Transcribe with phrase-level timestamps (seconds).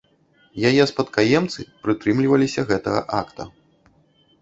[0.69, 3.51] Яе спадкаемцы прытрымліваліся гэтага акта.